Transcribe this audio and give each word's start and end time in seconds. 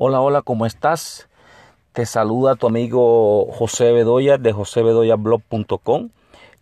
Hola, 0.00 0.20
hola, 0.20 0.42
¿cómo 0.42 0.64
estás? 0.64 1.28
Te 1.92 2.06
saluda 2.06 2.54
tu 2.54 2.68
amigo 2.68 3.50
José 3.50 3.90
Bedoya 3.90 4.38
de 4.38 4.52
josebedoyablog.com, 4.52 6.10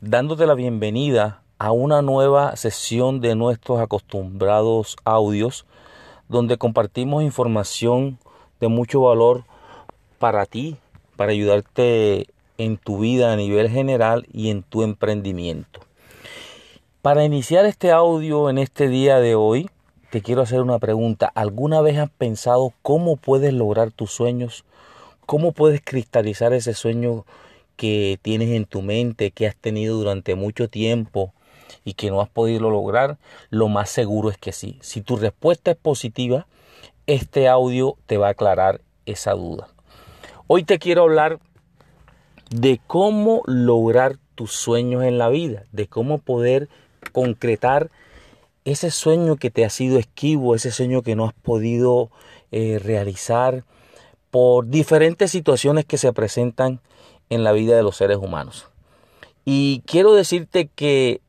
dándote 0.00 0.46
la 0.46 0.54
bienvenida 0.54 1.42
a 1.58 1.70
una 1.70 2.00
nueva 2.00 2.56
sesión 2.56 3.20
de 3.20 3.34
nuestros 3.34 3.78
acostumbrados 3.78 4.96
audios, 5.04 5.66
donde 6.30 6.56
compartimos 6.56 7.22
información 7.24 8.19
de 8.58 8.69
mucho 8.69 9.03
valor 9.03 9.44
para 10.18 10.46
ti, 10.46 10.78
para 11.16 11.32
ayudarte 11.32 12.28
en 12.56 12.78
tu 12.78 13.00
vida 13.00 13.34
a 13.34 13.37
nivel 13.37 13.68
general 13.68 14.26
y 14.32 14.48
en 14.48 14.62
tu 14.62 14.82
emprendimiento. 14.82 15.80
Para 17.02 17.23
iniciar 17.23 17.66
este 17.66 17.92
audio 17.92 18.48
en 18.48 18.56
este 18.56 18.88
día 18.88 19.20
de 19.20 19.34
hoy, 19.34 19.68
te 20.10 20.23
quiero 20.23 20.42
hacer 20.42 20.60
una 20.60 20.78
pregunta. 20.78 21.30
¿Alguna 21.34 21.80
vez 21.80 21.98
has 21.98 22.10
pensado 22.10 22.73
cómo 22.82 23.16
puedes 23.16 23.52
lograr 23.52 23.91
tus 23.91 24.12
sueños? 24.12 24.64
¿Cómo 25.27 25.52
puedes 25.52 25.80
cristalizar 25.83 26.52
ese 26.52 26.74
sueño 26.74 27.24
que 27.77 28.19
tienes 28.23 28.50
en 28.50 28.64
tu 28.64 28.83
mente, 28.83 29.33
que 29.33 29.47
has 29.47 29.56
tenido 29.56 29.97
durante 29.97 30.34
mucho 30.34 30.69
tiempo 30.69 31.33
y 31.84 31.95
que 31.95 32.11
no 32.11 32.20
has 32.20 32.28
podido 32.28 32.70
lograr? 32.70 33.19
Lo 33.50 33.69
más 33.69 33.91
seguro 33.91 34.30
es 34.30 34.38
que 34.38 34.52
sí. 34.52 34.78
Si 34.80 35.00
tu 35.00 35.16
respuesta 35.16 35.73
es 35.73 35.77
positiva, 35.77 36.47
este 37.06 37.48
audio 37.48 37.97
te 38.06 38.19
va 38.19 38.28
a 38.28 38.30
aclarar 38.30 38.80
esa 39.05 39.33
duda. 39.33 39.69
Hoy 40.47 40.62
te 40.62 40.78
quiero 40.78 41.02
hablar 41.02 41.41
de 42.50 42.80
cómo 42.86 43.42
lograr 43.47 44.16
tus 44.36 44.52
sueños 44.52 45.02
en 45.02 45.19
la 45.19 45.28
vida, 45.28 45.64
de 45.73 45.88
cómo 45.88 46.19
poder 46.19 46.69
concretar 47.12 47.91
ese 48.66 48.91
sueño 48.91 49.37
que 49.37 49.51
te 49.51 49.65
ha 49.65 49.70
sido 49.70 49.97
esquivo, 49.97 50.56
ese 50.56 50.73
sueño 50.73 51.02
que 51.02 51.15
no 51.15 51.27
has 51.27 51.34
podido 51.34 52.11
eh, 52.51 52.80
realizar 52.83 53.62
por 54.33 54.66
diferentes 54.66 55.30
situaciones 55.30 55.84
que 55.84 55.98
se 55.98 56.12
presentan 56.12 56.81
en 57.31 57.44
la 57.44 57.53
vida 57.53 57.77
de 57.77 57.84
los 57.84 57.97
seres 57.97 58.17
humanos. 58.17 58.69
Y 59.44 59.84
quiero 59.87 60.14
decirte 60.14 60.69
que 60.75 61.20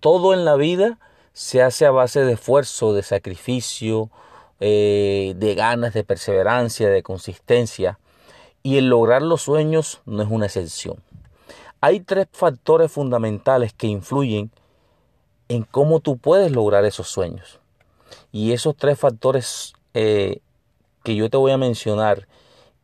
todo 0.00 0.32
en 0.32 0.46
la 0.46 0.56
vida 0.56 0.98
se 1.34 1.62
hace 1.62 1.84
a 1.84 1.90
base 1.90 2.24
de 2.24 2.32
esfuerzo, 2.32 2.94
de 2.94 3.02
sacrificio, 3.02 4.10
eh, 4.58 5.34
de 5.36 5.54
ganas, 5.54 5.92
de 5.92 6.02
perseverancia, 6.02 6.88
de 6.88 7.02
consistencia. 7.02 7.98
Y 8.62 8.78
el 8.78 8.88
lograr 8.88 9.20
los 9.20 9.42
sueños 9.42 10.00
no 10.06 10.22
es 10.22 10.30
una 10.30 10.46
excepción. 10.46 10.96
Hay 11.82 12.00
tres 12.00 12.26
factores 12.32 12.90
fundamentales 12.90 13.74
que 13.74 13.86
influyen 13.86 14.50
en 15.48 15.62
cómo 15.62 16.00
tú 16.00 16.16
puedes 16.16 16.52
lograr 16.52 16.84
esos 16.84 17.08
sueños. 17.08 17.60
Y 18.32 18.52
esos 18.52 18.76
tres 18.76 18.98
factores 18.98 19.74
eh, 19.94 20.40
que 21.04 21.14
yo 21.14 21.30
te 21.30 21.36
voy 21.36 21.52
a 21.52 21.58
mencionar 21.58 22.26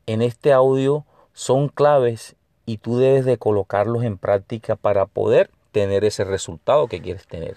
en 0.06 0.22
este 0.22 0.52
audio 0.52 1.04
son 1.32 1.69
claves 1.69 2.36
y 2.66 2.78
tú 2.78 2.98
debes 2.98 3.24
de 3.24 3.38
colocarlos 3.38 4.04
en 4.04 4.19
práctica 4.19 4.77
para 4.77 5.06
poder 5.06 5.50
tener 5.72 6.04
ese 6.04 6.24
resultado 6.24 6.86
que 6.86 7.00
quieres 7.00 7.27
tener. 7.27 7.56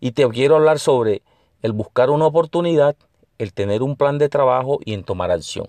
Y 0.00 0.12
te 0.12 0.26
quiero 0.28 0.56
hablar 0.56 0.78
sobre 0.78 1.22
el 1.62 1.72
buscar 1.72 2.10
una 2.10 2.26
oportunidad, 2.26 2.96
el 3.38 3.52
tener 3.52 3.82
un 3.82 3.96
plan 3.96 4.18
de 4.18 4.28
trabajo 4.28 4.78
y 4.84 4.94
en 4.94 5.04
tomar 5.04 5.30
acción. 5.30 5.68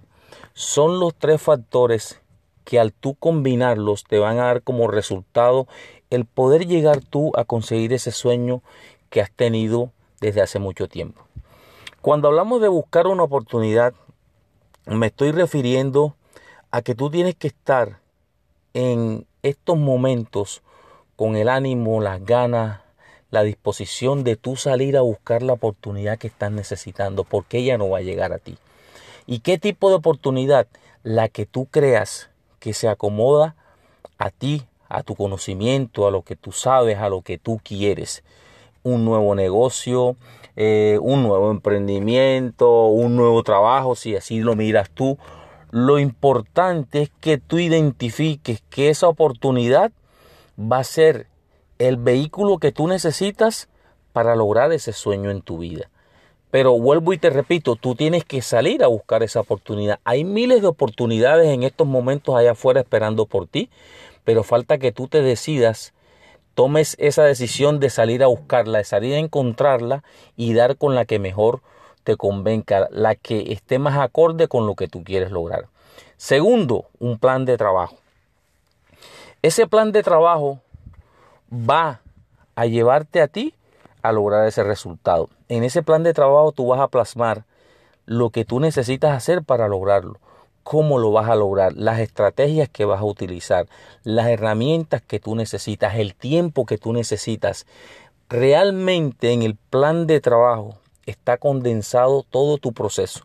Son 0.53 0.99
los 0.99 1.15
tres 1.15 1.41
factores 1.41 2.21
que 2.63 2.79
al 2.79 2.93
tú 2.93 3.15
combinarlos 3.15 4.03
te 4.03 4.19
van 4.19 4.37
a 4.37 4.45
dar 4.45 4.61
como 4.61 4.87
resultado 4.87 5.67
el 6.09 6.25
poder 6.25 6.67
llegar 6.67 7.01
tú 7.01 7.31
a 7.35 7.43
conseguir 7.43 7.93
ese 7.93 8.11
sueño 8.11 8.61
que 9.09 9.21
has 9.21 9.31
tenido 9.31 9.91
desde 10.21 10.41
hace 10.41 10.59
mucho 10.59 10.87
tiempo. 10.87 11.21
Cuando 12.01 12.27
hablamos 12.27 12.61
de 12.61 12.67
buscar 12.67 13.07
una 13.07 13.23
oportunidad, 13.23 13.93
me 14.85 15.07
estoy 15.07 15.31
refiriendo 15.31 16.15
a 16.71 16.81
que 16.81 16.95
tú 16.95 17.09
tienes 17.09 17.35
que 17.35 17.47
estar 17.47 17.99
en 18.73 19.25
estos 19.43 19.77
momentos 19.77 20.61
con 21.15 21.35
el 21.35 21.49
ánimo, 21.49 22.01
las 22.01 22.23
ganas, 22.23 22.81
la 23.31 23.43
disposición 23.43 24.23
de 24.23 24.35
tú 24.35 24.55
salir 24.55 24.97
a 24.97 25.01
buscar 25.01 25.43
la 25.43 25.53
oportunidad 25.53 26.17
que 26.17 26.27
estás 26.27 26.51
necesitando, 26.51 27.23
porque 27.23 27.59
ella 27.59 27.77
no 27.77 27.89
va 27.89 27.99
a 27.99 28.01
llegar 28.01 28.33
a 28.33 28.39
ti. 28.39 28.57
¿Y 29.27 29.39
qué 29.39 29.57
tipo 29.57 29.89
de 29.89 29.95
oportunidad? 29.95 30.67
La 31.03 31.27
que 31.29 31.45
tú 31.45 31.65
creas 31.65 32.29
que 32.59 32.73
se 32.73 32.87
acomoda 32.87 33.55
a 34.17 34.31
ti, 34.31 34.65
a 34.89 35.03
tu 35.03 35.15
conocimiento, 35.15 36.07
a 36.07 36.11
lo 36.11 36.23
que 36.23 36.35
tú 36.35 36.51
sabes, 36.51 36.97
a 36.97 37.09
lo 37.09 37.21
que 37.21 37.37
tú 37.37 37.61
quieres. 37.63 38.23
Un 38.83 39.05
nuevo 39.05 39.35
negocio, 39.35 40.15
eh, 40.55 40.97
un 41.01 41.23
nuevo 41.23 41.51
emprendimiento, 41.51 42.87
un 42.87 43.15
nuevo 43.15 43.43
trabajo, 43.43 43.95
si 43.95 44.15
así 44.15 44.39
lo 44.39 44.55
miras 44.55 44.89
tú. 44.89 45.17
Lo 45.71 45.99
importante 45.99 47.03
es 47.03 47.11
que 47.21 47.37
tú 47.37 47.59
identifiques 47.59 48.61
que 48.69 48.89
esa 48.89 49.07
oportunidad 49.07 49.91
va 50.59 50.79
a 50.79 50.83
ser 50.83 51.27
el 51.77 51.97
vehículo 51.97 52.57
que 52.57 52.71
tú 52.71 52.87
necesitas 52.87 53.69
para 54.11 54.35
lograr 54.35 54.73
ese 54.73 54.91
sueño 54.91 55.29
en 55.29 55.41
tu 55.41 55.59
vida. 55.59 55.89
Pero 56.51 56.79
vuelvo 56.79 57.13
y 57.13 57.19
te 57.19 57.29
repito, 57.29 57.75
tú 57.75 57.93
tienes 57.93 58.25
que 58.25 58.41
salir 58.41 58.83
a 58.83 58.87
buscar 58.87 59.21
esa 59.21 59.41
oportunidad. 59.41 59.99
Hay 60.03 60.23
miles 60.23 60.61
de 60.61 60.67
oportunidades 60.67 61.47
en 61.49 61.61
estos 61.61 61.87
momentos 61.87 62.35
allá 62.35 62.51
afuera 62.51 62.81
esperando 62.81 63.27
por 63.27 63.47
ti, 63.47 63.69
pero 64.29 64.43
falta 64.43 64.77
que 64.77 64.91
tú 64.91 65.07
te 65.07 65.23
decidas, 65.23 65.91
tomes 66.53 66.95
esa 66.99 67.23
decisión 67.23 67.79
de 67.79 67.89
salir 67.89 68.21
a 68.21 68.27
buscarla, 68.27 68.77
de 68.77 68.83
salir 68.83 69.15
a 69.15 69.17
encontrarla 69.17 70.03
y 70.35 70.53
dar 70.53 70.77
con 70.77 70.93
la 70.93 71.05
que 71.05 71.17
mejor 71.17 71.61
te 72.03 72.15
convenga, 72.15 72.89
la 72.91 73.15
que 73.15 73.51
esté 73.51 73.79
más 73.79 73.97
acorde 73.97 74.47
con 74.47 74.67
lo 74.67 74.75
que 74.75 74.87
tú 74.87 75.03
quieres 75.03 75.31
lograr. 75.31 75.65
Segundo, 76.17 76.85
un 76.99 77.17
plan 77.17 77.45
de 77.45 77.57
trabajo. 77.57 77.97
Ese 79.41 79.65
plan 79.65 79.91
de 79.91 80.03
trabajo 80.03 80.59
va 81.51 82.01
a 82.53 82.67
llevarte 82.67 83.23
a 83.23 83.29
ti 83.29 83.55
a 84.03 84.11
lograr 84.11 84.47
ese 84.47 84.61
resultado. 84.61 85.27
En 85.47 85.63
ese 85.63 85.81
plan 85.81 86.03
de 86.03 86.13
trabajo 86.13 86.51
tú 86.51 86.67
vas 86.67 86.81
a 86.81 86.89
plasmar 86.89 87.45
lo 88.05 88.29
que 88.29 88.45
tú 88.45 88.59
necesitas 88.59 89.17
hacer 89.17 89.41
para 89.41 89.67
lograrlo 89.67 90.19
cómo 90.69 90.99
lo 90.99 91.11
vas 91.11 91.27
a 91.27 91.35
lograr, 91.35 91.73
las 91.73 91.97
estrategias 91.97 92.69
que 92.69 92.85
vas 92.85 93.01
a 93.01 93.03
utilizar, 93.03 93.65
las 94.03 94.27
herramientas 94.27 95.01
que 95.01 95.19
tú 95.19 95.33
necesitas, 95.33 95.95
el 95.95 96.13
tiempo 96.13 96.67
que 96.67 96.77
tú 96.77 96.93
necesitas. 96.93 97.65
Realmente 98.29 99.31
en 99.31 99.41
el 99.41 99.55
plan 99.55 100.05
de 100.05 100.21
trabajo 100.21 100.77
está 101.07 101.37
condensado 101.37 102.21
todo 102.21 102.59
tu 102.59 102.71
proceso, 102.71 103.21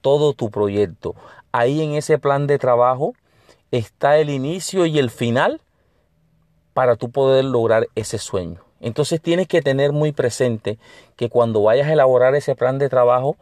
todo 0.00 0.32
tu 0.32 0.50
proyecto. 0.50 1.14
Ahí 1.52 1.82
en 1.82 1.92
ese 1.92 2.16
plan 2.18 2.46
de 2.46 2.58
trabajo 2.58 3.12
está 3.70 4.16
el 4.16 4.30
inicio 4.30 4.86
y 4.86 4.98
el 4.98 5.10
final 5.10 5.60
para 6.72 6.96
tú 6.96 7.10
poder 7.10 7.44
lograr 7.44 7.86
ese 7.96 8.16
sueño. 8.16 8.62
Entonces 8.80 9.20
tienes 9.20 9.46
que 9.46 9.60
tener 9.60 9.92
muy 9.92 10.12
presente 10.12 10.78
que 11.16 11.28
cuando 11.28 11.62
vayas 11.62 11.88
a 11.88 11.92
elaborar 11.92 12.34
ese 12.34 12.54
plan 12.54 12.78
de 12.78 12.88
trabajo, 12.88 13.36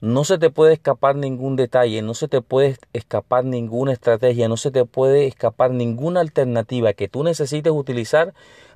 no 0.00 0.24
se 0.24 0.38
te 0.38 0.50
puede 0.50 0.74
escapar 0.74 1.16
ningún 1.16 1.56
detalle, 1.56 2.02
no 2.02 2.14
se 2.14 2.28
te 2.28 2.40
puede 2.40 2.76
escapar 2.92 3.44
ninguna 3.44 3.92
estrategia, 3.92 4.48
no 4.48 4.56
se 4.56 4.70
te 4.70 4.84
puede 4.84 5.26
escapar 5.26 5.72
ninguna 5.72 6.20
alternativa 6.20 6.92
que 6.92 7.08
tú 7.08 7.24
necesites 7.24 7.72
utilizar 7.72 8.32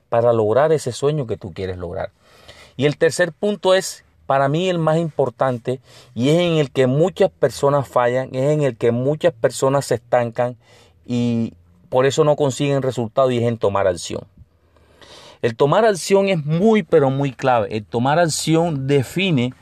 para 0.09 0.33
lograr 0.33 0.73
ese 0.73 0.93
sueño 0.93 1.27
que 1.27 1.37
tú 1.37 1.53
quieres 1.53 1.79
lograr. 1.79 2.11
Y 2.77 2.87
el 2.87 2.97
tercer 2.97 3.33
punto 3.33 3.75
es 3.75 4.05
para 4.27 4.49
mí 4.49 4.69
el 4.69 4.79
más 4.79 4.99
importante 4.99 5.81
y 6.15 6.31
es 6.31 6.41
en 6.41 6.55
el 6.55 6.71
que 6.71 6.87
muchas 6.87 7.31
personas 7.31 7.87
fallan, 7.87 8.35
es 8.35 8.51
en 8.51 8.63
el 8.63 8.77
que 8.77 8.91
muchas 8.91 9.33
personas 9.33 9.87
se 9.87 9.97
estancan 9.97 10.57
y 11.07 11.55
por 11.89 12.07
eso 12.07 12.25
no 12.25 12.37
consiguen 12.37 12.83
resultados 12.83 13.33
y 13.33 13.39
es 13.39 13.45
en 13.45 13.59
tomar 13.59 13.87
acción. 13.87 14.23
El 15.43 15.57
tomar 15.57 15.85
acción 15.85 16.29
es 16.29 16.45
muy 16.45 16.83
pero 16.83 17.11
muy 17.11 17.33
clave. 17.33 17.77
El 17.77 17.85
tomar 17.85 18.19
acción 18.19 18.87
define 18.87 19.53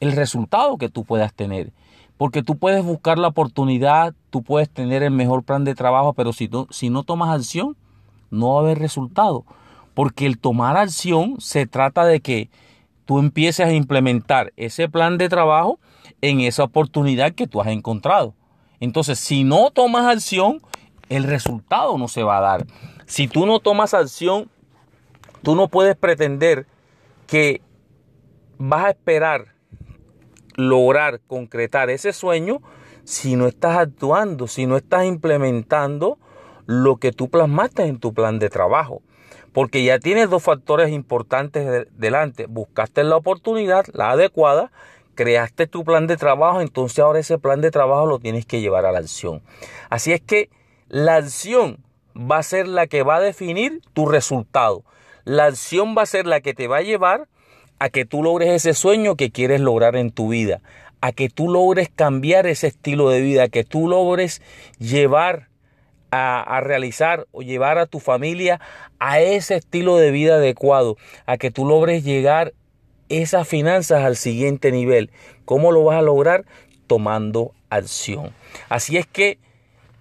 el 0.00 0.12
resultado 0.12 0.78
que 0.78 0.88
tú 0.88 1.04
puedas 1.04 1.32
tener. 1.32 1.72
Porque 2.16 2.42
tú 2.42 2.58
puedes 2.58 2.84
buscar 2.84 3.18
la 3.18 3.28
oportunidad, 3.28 4.14
tú 4.30 4.42
puedes 4.42 4.68
tener 4.68 5.02
el 5.02 5.10
mejor 5.10 5.42
plan 5.42 5.64
de 5.64 5.74
trabajo, 5.74 6.12
pero 6.12 6.32
si, 6.32 6.50
si 6.70 6.90
no 6.90 7.02
tomas 7.02 7.34
acción, 7.34 7.76
no 8.30 8.54
va 8.54 8.60
a 8.60 8.62
haber 8.64 8.78
resultado. 8.78 9.44
Porque 9.94 10.26
el 10.26 10.38
tomar 10.38 10.76
acción 10.76 11.36
se 11.40 11.66
trata 11.66 12.04
de 12.04 12.20
que 12.20 12.50
tú 13.06 13.18
empieces 13.18 13.66
a 13.66 13.72
implementar 13.72 14.52
ese 14.56 14.88
plan 14.88 15.18
de 15.18 15.28
trabajo 15.28 15.78
en 16.20 16.40
esa 16.40 16.64
oportunidad 16.64 17.32
que 17.32 17.46
tú 17.46 17.60
has 17.60 17.68
encontrado. 17.68 18.34
Entonces, 18.80 19.18
si 19.18 19.44
no 19.44 19.70
tomas 19.70 20.06
acción, 20.06 20.60
el 21.08 21.24
resultado 21.24 21.98
no 21.98 22.08
se 22.08 22.22
va 22.22 22.38
a 22.38 22.40
dar. 22.40 22.66
Si 23.06 23.28
tú 23.28 23.46
no 23.46 23.60
tomas 23.60 23.94
acción, 23.94 24.48
tú 25.42 25.54
no 25.54 25.68
puedes 25.68 25.96
pretender 25.96 26.66
que 27.26 27.60
vas 28.58 28.84
a 28.84 28.90
esperar 28.90 29.54
lograr 30.68 31.20
concretar 31.26 31.90
ese 31.90 32.12
sueño 32.12 32.60
si 33.04 33.36
no 33.36 33.46
estás 33.46 33.76
actuando, 33.76 34.46
si 34.46 34.66
no 34.66 34.76
estás 34.76 35.04
implementando 35.04 36.18
lo 36.66 36.96
que 36.96 37.12
tú 37.12 37.28
plasmaste 37.28 37.84
en 37.84 37.98
tu 37.98 38.14
plan 38.14 38.38
de 38.38 38.50
trabajo. 38.50 39.02
Porque 39.52 39.82
ya 39.82 39.98
tienes 39.98 40.30
dos 40.30 40.44
factores 40.44 40.90
importantes 40.90 41.88
delante. 41.92 42.46
Buscaste 42.46 43.02
la 43.02 43.16
oportunidad, 43.16 43.84
la 43.92 44.10
adecuada, 44.12 44.70
creaste 45.14 45.66
tu 45.66 45.84
plan 45.84 46.06
de 46.06 46.16
trabajo, 46.16 46.60
entonces 46.60 47.00
ahora 47.00 47.18
ese 47.18 47.38
plan 47.38 47.60
de 47.60 47.70
trabajo 47.70 48.06
lo 48.06 48.20
tienes 48.20 48.46
que 48.46 48.60
llevar 48.60 48.86
a 48.86 48.92
la 48.92 49.00
acción. 49.00 49.42
Así 49.88 50.12
es 50.12 50.20
que 50.20 50.50
la 50.88 51.16
acción 51.16 51.84
va 52.16 52.38
a 52.38 52.42
ser 52.42 52.68
la 52.68 52.86
que 52.86 53.02
va 53.02 53.16
a 53.16 53.20
definir 53.20 53.80
tu 53.92 54.06
resultado. 54.06 54.84
La 55.24 55.46
acción 55.46 55.94
va 55.96 56.02
a 56.02 56.06
ser 56.06 56.26
la 56.26 56.40
que 56.40 56.54
te 56.54 56.68
va 56.68 56.78
a 56.78 56.82
llevar 56.82 57.28
a 57.80 57.88
que 57.88 58.04
tú 58.04 58.22
logres 58.22 58.50
ese 58.50 58.74
sueño 58.74 59.16
que 59.16 59.30
quieres 59.32 59.60
lograr 59.60 59.96
en 59.96 60.12
tu 60.12 60.28
vida, 60.28 60.60
a 61.00 61.12
que 61.12 61.30
tú 61.30 61.48
logres 61.48 61.88
cambiar 61.88 62.46
ese 62.46 62.68
estilo 62.68 63.08
de 63.08 63.22
vida, 63.22 63.44
a 63.44 63.48
que 63.48 63.64
tú 63.64 63.88
logres 63.88 64.42
llevar 64.78 65.48
a, 66.10 66.60
realizar 66.60 67.26
o 67.32 67.42
llevar 67.42 67.78
a 67.78 67.86
tu 67.86 67.98
familia 67.98 68.60
a 68.98 69.20
ese 69.20 69.56
estilo 69.56 69.96
de 69.96 70.10
vida 70.10 70.34
adecuado, 70.34 70.96
a 71.24 71.38
que 71.38 71.50
tú 71.50 71.64
logres 71.64 72.04
llegar 72.04 72.52
esas 73.08 73.48
finanzas 73.48 74.04
al 74.04 74.16
siguiente 74.16 74.72
nivel. 74.72 75.10
¿Cómo 75.44 75.72
lo 75.72 75.84
vas 75.84 75.98
a 75.98 76.02
lograr? 76.02 76.44
Tomando 76.86 77.52
acción. 77.70 78.32
Así 78.68 78.98
es 78.98 79.06
que 79.06 79.38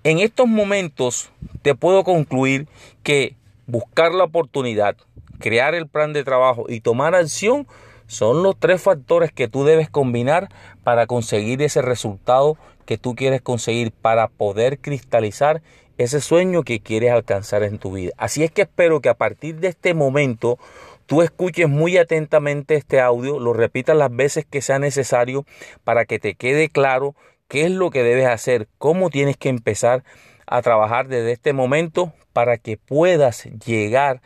en 0.04 0.20
estos 0.20 0.48
momentos 0.48 1.32
te 1.62 1.76
puedo 1.76 2.04
concluir 2.04 2.68
que 3.04 3.36
buscar 3.68 4.14
la 4.14 4.26
oportunidad, 4.26 4.98
crear 5.40 5.76
el 5.76 5.88
plan 5.88 6.14
de 6.14 6.24
trabajo 6.24 6.66
y 6.68 6.82
tomar 6.82 7.16
acción 7.16 7.68
son 8.08 8.44
los 8.44 8.58
tres 8.60 8.82
factores 8.82 9.32
que 9.32 9.48
tú 9.48 9.64
debes 9.64 9.90
combinar 9.90 10.50
para 10.84 11.06
conseguir 11.06 11.62
ese 11.62 11.82
resultado 11.82 12.58
que 12.86 12.98
tú 12.98 13.16
quieres 13.16 13.42
conseguir, 13.42 13.92
para 13.92 14.28
poder 14.28 14.80
cristalizar 14.80 15.62
ese 16.00 16.22
sueño 16.22 16.64
que 16.64 16.80
quieres 16.80 17.12
alcanzar 17.12 17.62
en 17.62 17.78
tu 17.78 17.92
vida. 17.92 18.14
Así 18.18 18.44
es 18.44 18.52
que 18.52 18.64
espero 18.64 19.00
que 19.00 19.10
a 19.10 19.14
partir 19.14 19.58
de 19.58 19.68
este 19.68 19.94
momento 19.94 20.58
tú 21.06 21.22
escuches 21.22 21.70
muy 21.70 21.98
atentamente 21.98 22.76
este 22.76 23.00
audio, 23.00 23.40
lo 23.40 23.54
repitas 23.54 23.96
las 23.96 24.16
veces 24.16 24.46
que 24.50 24.62
sea 24.62 24.80
necesario 24.80 25.46
para 25.84 26.06
que 26.06 26.18
te 26.18 26.36
quede 26.36 26.70
claro 26.70 27.16
qué 27.48 27.66
es 27.66 27.72
lo 27.72 27.92
que 27.92 28.02
debes 28.02 28.28
hacer, 28.28 28.68
cómo 28.78 29.10
tienes 29.10 29.38
que 29.38 29.50
empezar 29.50 30.04
a 30.48 30.62
trabajar 30.62 31.10
desde 31.10 31.32
este 31.32 31.54
momento 31.54 32.14
para 32.34 32.58
que 32.58 32.78
puedas 32.78 33.44
llegar 33.66 34.22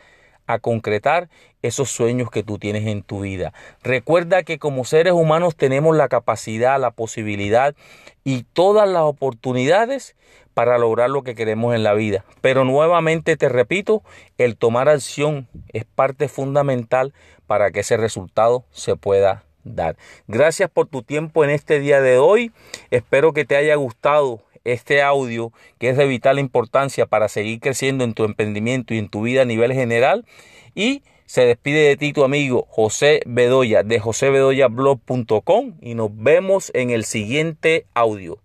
a 0.46 0.58
concretar 0.58 1.28
esos 1.62 1.90
sueños 1.90 2.30
que 2.30 2.42
tú 2.42 2.58
tienes 2.58 2.86
en 2.86 3.02
tu 3.02 3.20
vida. 3.20 3.52
Recuerda 3.82 4.42
que 4.42 4.58
como 4.58 4.84
seres 4.84 5.14
humanos 5.14 5.56
tenemos 5.56 5.96
la 5.96 6.08
capacidad, 6.08 6.80
la 6.80 6.90
posibilidad 6.90 7.74
y 8.22 8.44
todas 8.52 8.88
las 8.88 9.02
oportunidades 9.02 10.14
para 10.52 10.78
lograr 10.78 11.10
lo 11.10 11.22
que 11.22 11.34
queremos 11.34 11.74
en 11.74 11.82
la 11.82 11.94
vida. 11.94 12.24
Pero 12.40 12.64
nuevamente 12.64 13.36
te 13.36 13.48
repito, 13.48 14.02
el 14.38 14.56
tomar 14.56 14.88
acción 14.88 15.48
es 15.72 15.84
parte 15.84 16.28
fundamental 16.28 17.12
para 17.46 17.70
que 17.70 17.80
ese 17.80 17.96
resultado 17.96 18.64
se 18.70 18.96
pueda 18.96 19.44
dar. 19.64 19.96
Gracias 20.28 20.70
por 20.70 20.86
tu 20.86 21.02
tiempo 21.02 21.44
en 21.44 21.50
este 21.50 21.80
día 21.80 22.00
de 22.00 22.18
hoy. 22.18 22.52
Espero 22.90 23.32
que 23.32 23.44
te 23.44 23.56
haya 23.56 23.74
gustado 23.74 24.42
este 24.64 25.02
audio 25.02 25.52
que 25.78 25.90
es 25.90 25.96
de 25.96 26.06
vital 26.06 26.38
importancia 26.38 27.06
para 27.06 27.28
seguir 27.28 27.60
creciendo 27.60 28.04
en 28.04 28.14
tu 28.14 28.24
emprendimiento 28.24 28.94
y 28.94 28.98
en 28.98 29.08
tu 29.08 29.22
vida 29.22 29.42
a 29.42 29.46
nivel 29.46 29.72
general. 29.72 30.24
Y 30.74 31.02
se 31.26 31.46
despide 31.46 31.88
de 31.88 31.96
ti 31.96 32.12
tu 32.12 32.24
amigo 32.24 32.66
José 32.68 33.22
Bedoya 33.26 33.82
de 33.82 33.98
josebedoyablog.com 33.98 35.74
y 35.80 35.94
nos 35.94 36.10
vemos 36.14 36.70
en 36.74 36.90
el 36.90 37.04
siguiente 37.04 37.86
audio. 37.94 38.43